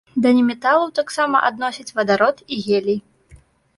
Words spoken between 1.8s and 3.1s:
вадарод і гелій.